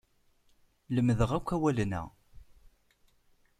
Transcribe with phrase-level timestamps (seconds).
[0.93, 2.01] Lemdeɣ akk awalen-a.